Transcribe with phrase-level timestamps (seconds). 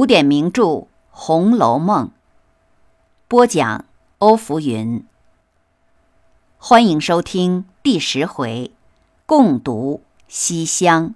[0.00, 0.62] 古典名著
[1.10, 2.06] 《红楼梦》
[3.28, 3.84] 播讲，
[4.16, 5.04] 欧福云。
[6.56, 8.72] 欢迎收听第十回，
[9.26, 11.14] 共读西厢。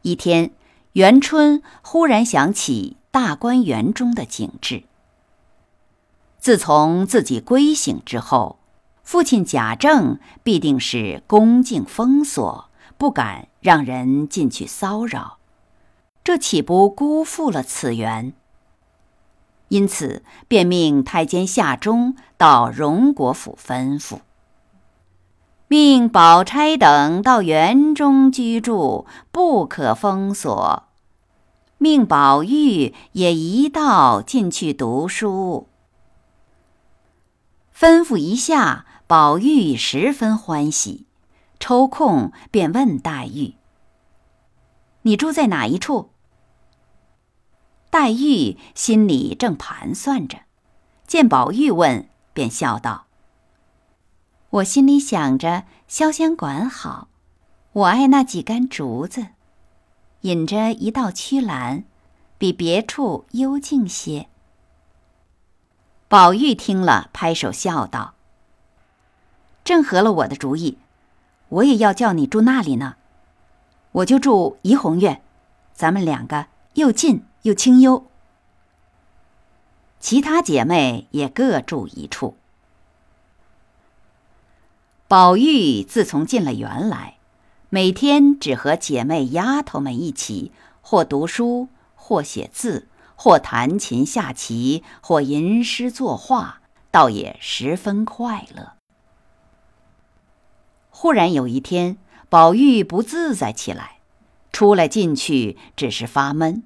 [0.00, 0.50] 一天，
[0.94, 4.84] 元春忽然想起大观园中的景致。
[6.38, 8.58] 自从自己归省之后，
[9.02, 15.36] 父亲贾政必定是恭敬封锁，不敢让人进去骚扰。
[16.24, 18.32] 这岂不辜负了此缘？
[19.68, 24.20] 因此便命太监夏忠到荣国府吩咐，
[25.68, 30.84] 命宝钗等到园中居住，不可封锁；
[31.76, 35.68] 命宝玉也一道进去读书。
[37.76, 41.06] 吩咐一下，宝玉十分欢喜，
[41.60, 43.56] 抽空便问黛玉
[45.02, 46.10] ：“你住在哪一处？”
[47.94, 50.40] 黛玉心里正盘算着，
[51.06, 53.06] 见宝玉问，便笑道
[54.50, 57.06] ：“我心里想着潇湘馆好，
[57.70, 59.28] 我爱那几竿竹子，
[60.22, 61.84] 引着一道曲栏，
[62.36, 64.26] 比别处幽静些。”
[66.10, 68.14] 宝玉听了，拍手笑道
[69.62, 70.78] ：“正合了我的主意，
[71.48, 72.96] 我也要叫你住那里呢。
[73.92, 75.22] 我就住怡红院，
[75.72, 78.04] 咱们两个又近。”又清幽，
[80.00, 82.38] 其他姐妹也各住一处。
[85.06, 87.18] 宝玉自从进了园来，
[87.68, 98.72] 每天只和姐妹丫头们一起，或读书，或写字，或弹琴下棋，或吟诗作画，倒也十分快乐。
[100.88, 101.98] 忽然有一天，
[102.30, 103.98] 宝玉不自在起来，
[104.50, 106.62] 出来进去，只是发闷。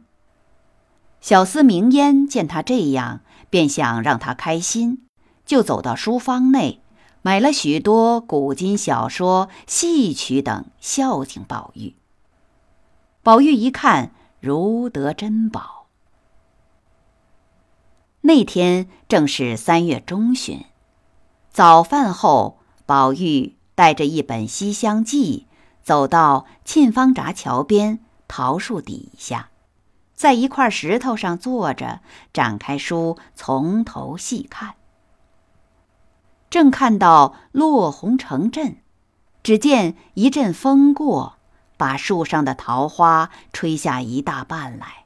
[1.21, 3.21] 小厮明烟见他这样，
[3.51, 5.05] 便想让他开心，
[5.45, 6.81] 就走到书房内，
[7.23, 11.95] 买了许多古今小说、戏曲等，孝敬宝玉。
[13.23, 15.87] 宝玉一看，如得珍宝。
[18.23, 20.65] 那天正是三月中旬，
[21.51, 25.47] 早饭后，宝玉带着一本《西厢记》，
[25.85, 29.51] 走到沁芳闸桥边桃树底下。
[30.19, 32.01] 在一块石头上坐着，
[32.33, 34.75] 展开书，从头细看。
[36.51, 38.79] 正看到落红成阵，
[39.45, 41.37] 只见一阵风过，
[41.77, 45.05] 把树上的桃花吹下一大半来，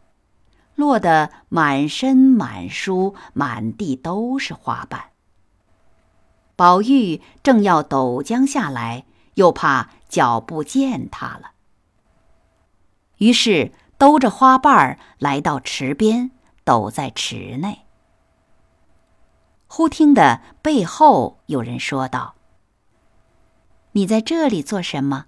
[0.77, 5.11] 落得满身满书满地都是花瓣。
[6.56, 11.50] 宝玉正要抖将下来，又怕脚步践踏了，
[13.19, 13.73] 于是。
[14.03, 16.33] 兜着花瓣儿来到池边，
[16.65, 17.87] 抖在池内。
[19.69, 22.35] 忽听得背后有人说道
[23.93, 25.27] ：“你在这里做什么？”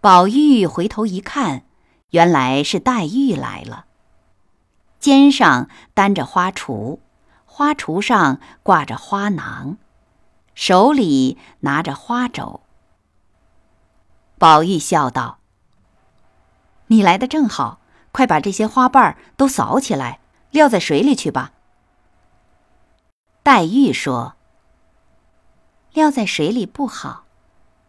[0.00, 1.64] 宝玉回头一看，
[2.10, 3.86] 原来是黛玉来了，
[5.00, 7.00] 肩上担着花锄，
[7.44, 9.76] 花锄上挂着花囊，
[10.54, 12.60] 手里拿着花帚。
[14.38, 15.41] 宝玉笑道。
[16.92, 17.80] 你来的正好，
[18.12, 20.20] 快把这些花瓣都扫起来，
[20.50, 21.52] 撂在水里去吧。
[23.42, 24.34] 黛玉说
[25.94, 27.24] ：“撂在水里不好，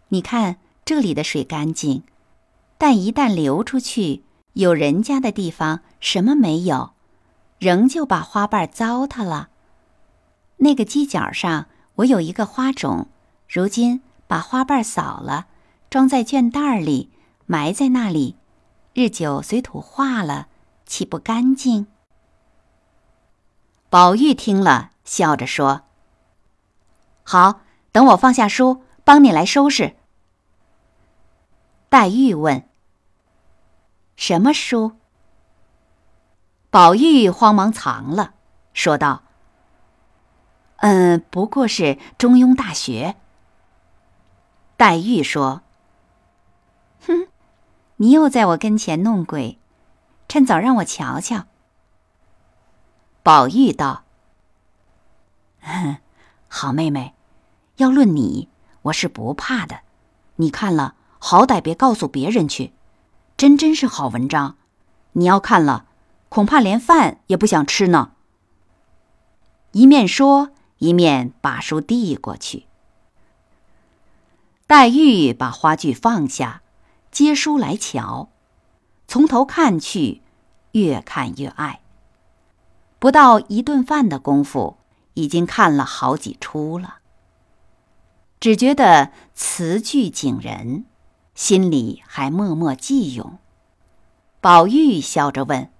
[0.07, 0.55] 你看
[0.85, 2.03] 这里的水干净，
[2.77, 6.91] 但一旦流出去，有人家的地方什么没有，
[7.59, 9.49] 仍旧把花瓣糟蹋了。
[10.59, 11.65] 那个犄角上
[11.95, 13.09] 我有一个花种，
[13.49, 15.47] 如今把花瓣扫了，
[15.89, 17.11] 装在绢袋里，
[17.45, 18.37] 埋在那里。”
[18.95, 20.49] 日久随土化了，
[20.85, 21.87] 岂不干净？
[23.89, 25.81] 宝玉听了，笑着说
[27.25, 27.61] ：“好，
[27.91, 29.95] 等我放下书，帮你来收拾。”
[31.89, 32.69] 黛玉问
[34.15, 34.91] ：“什么书？”
[36.69, 38.35] 宝玉慌忙藏了，
[38.73, 39.23] 说道
[40.77, 41.83] ：“嗯，不过是
[42.19, 43.15] 《中庸》大学。”
[44.77, 45.62] 黛玉说。
[48.03, 49.57] 你又在我跟前弄鬼，
[50.27, 51.45] 趁早让我瞧瞧。
[53.23, 54.03] 宝玉道
[56.49, 57.13] ：“好妹妹，
[57.77, 58.49] 要论你，
[58.81, 59.83] 我是不怕的。
[60.35, 62.73] 你看了，好歹别告诉别人去。
[63.37, 64.57] 真真是好文章，
[65.13, 65.85] 你要看了，
[66.27, 68.11] 恐怕连饭也不想吃呢。”
[69.71, 70.49] 一面说，
[70.79, 72.65] 一面把书递过去。
[74.67, 76.62] 黛玉把花具放下。
[77.13, 78.29] 接书来瞧，
[79.07, 80.23] 从头看去，
[80.71, 81.81] 越看越爱。
[82.97, 84.77] 不到一顿饭的功夫，
[85.13, 86.97] 已经看了好几出了。
[88.39, 90.85] 只觉得词句景人，
[91.35, 93.37] 心里还默默记用。
[94.41, 95.71] 宝玉笑着问：“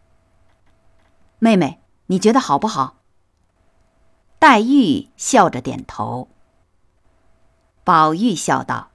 [1.39, 2.97] 妹妹，你觉得好不好？”
[4.37, 6.27] 黛玉笑着点头。
[7.83, 8.91] 宝玉笑道：“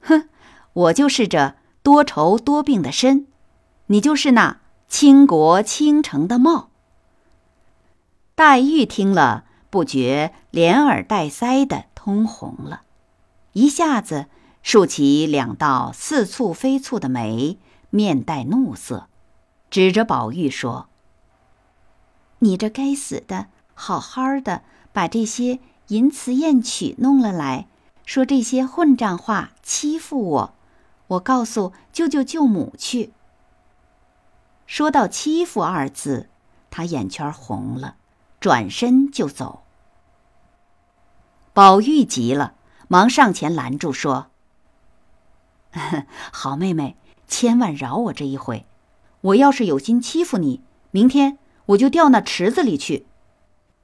[0.00, 0.30] 哼，
[0.78, 3.26] 我就是这多愁多病的身，
[3.86, 6.70] 你就是那倾国倾城的貌。”
[8.36, 12.82] 黛玉听了，不觉连耳带腮的通红了，
[13.54, 14.26] 一下子
[14.62, 17.58] 竖起两道似蹙非蹙的眉。
[17.90, 19.08] 面带怒色，
[19.70, 20.90] 指着宝玉说
[22.40, 24.60] ：“你这该死的，好好的
[24.92, 27.66] 把这些淫词艳曲弄了来，
[28.04, 30.54] 说这些混账话欺负我，
[31.08, 33.12] 我告诉舅舅舅母去。”
[34.66, 36.28] 说到“欺负”二字，
[36.70, 37.96] 他眼圈红了，
[38.40, 39.64] 转身就走。
[41.52, 42.54] 宝玉急了，
[42.86, 44.28] 忙上前拦住，说
[46.32, 46.96] ：“好妹妹。”
[47.28, 48.64] 千万饶我这一回！
[49.20, 53.06] 我要是有心欺负你，明天我就掉那池子里去，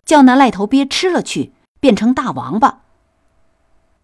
[0.07, 2.81] 叫那赖头鳖吃了去，变成大王八。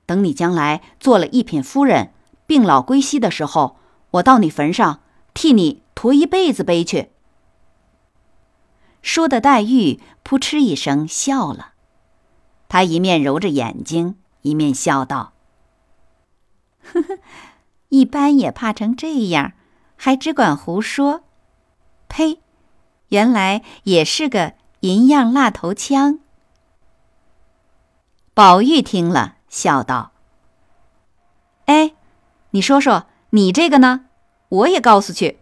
[0.04, 2.12] 等你将来做了一品夫人，
[2.50, 3.76] 病老归西的时候，
[4.10, 5.02] 我到你坟上
[5.34, 7.12] 替你驮一辈子碑去。
[9.02, 11.74] 说的黛玉扑哧一声笑了，
[12.68, 15.32] 她一面揉着眼睛，一面笑道
[16.82, 17.18] ：“呵呵。”
[17.90, 19.52] 一般也怕成这样，
[19.94, 21.22] 还只管胡说！
[22.08, 22.40] 呸！
[23.10, 26.18] 原来也是个银样蜡头枪。
[28.34, 30.10] 宝玉听了，笑道
[31.66, 31.94] ：“哎，
[32.50, 34.06] 你说说，你这个呢？
[34.48, 35.38] 我也告诉去。”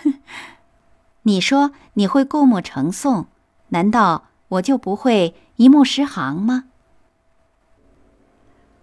[0.05, 0.21] 哼，
[1.23, 3.27] 你说你会顾目成诵，
[3.69, 6.65] 难道我就不会一目十行吗？”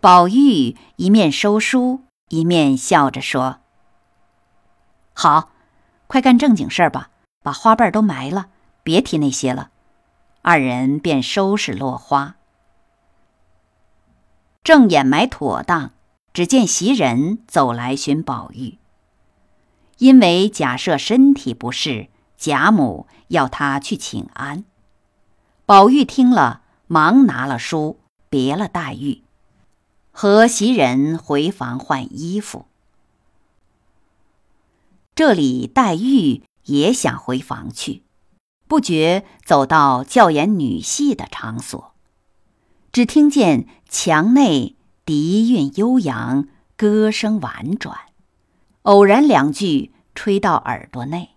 [0.02, 3.60] 宝玉一面收书，一面笑着说
[5.14, 5.52] ：“好，
[6.08, 7.10] 快干正经事儿吧，
[7.44, 8.48] 把花瓣都埋了，
[8.82, 9.70] 别提那些了。”
[10.42, 12.36] 二人便收拾落花。
[14.66, 15.92] 正掩埋妥当，
[16.34, 18.80] 只见袭人走来寻宝玉，
[20.00, 24.66] 因为贾赦身体不适，贾母要他去请安。
[25.68, 29.22] 宝玉听了，忙拿了书，别了黛玉。
[30.12, 32.66] 和袭人回房换衣服。
[35.14, 38.02] 这里黛玉也想回房去，
[38.68, 41.94] 不觉走到教演女戏的场所，
[42.96, 46.48] 只听见墙内笛韵悠扬，
[46.78, 47.98] 歌声婉转，
[48.84, 51.32] 偶然两句吹到耳朵内。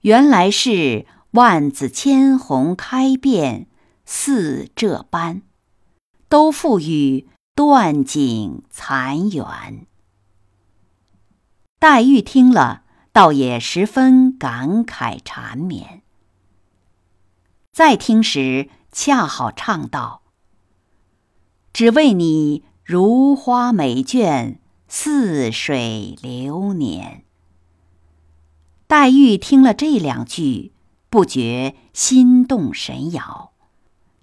[0.00, 3.68] 原来是万紫千红开遍，
[4.04, 5.42] 似这般。
[6.28, 9.86] 都付与断井残垣。
[11.78, 12.82] 黛玉听了，
[13.12, 16.02] 倒也十分感慨缠绵。
[17.70, 18.68] 再听时，
[19.00, 20.22] 恰好唱道
[21.72, 24.56] ：“只为你如花美眷，
[24.88, 27.22] 似水流年。”
[28.88, 30.72] 黛玉听了这两句，
[31.08, 33.52] 不觉心动神摇，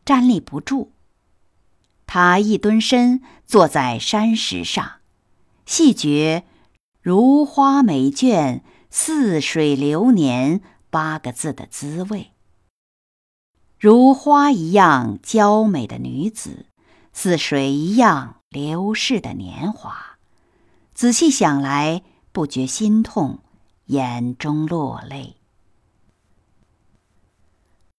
[0.03, 0.91] 站立不住。
[2.05, 4.95] 他一蹲身，坐在山石上，
[5.65, 6.43] 细觉
[7.01, 10.59] “如花美眷，似水流年”
[10.91, 12.34] 八个字的滋味。
[13.79, 16.65] 如花一样娇美的女子
[17.13, 20.17] 似水一样流逝的年华。
[20.93, 22.01] 仔细想来
[22.31, 23.39] 不觉心痛
[23.87, 25.35] 眼中落泪。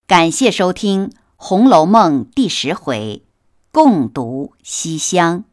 [0.07, 3.23] 感谢收听红楼梦第十回
[3.71, 5.45] 共读西厢。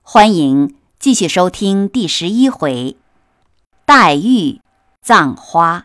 [0.00, 2.96] 欢迎继续收听第十一回
[3.84, 4.60] 黛玉
[5.02, 5.84] 葬花。